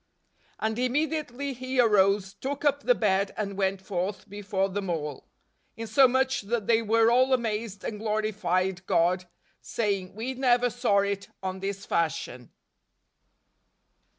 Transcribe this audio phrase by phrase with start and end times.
[0.59, 5.27] "And immediately he arose, took up the bed, and went forth before them all;
[5.77, 9.25] insomuch that they were all amazed, and glorified God,
[9.61, 12.49] saying, We never saw it on this fashion" 5.